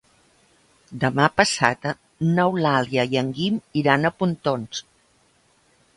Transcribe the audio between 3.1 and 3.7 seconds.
i en Guim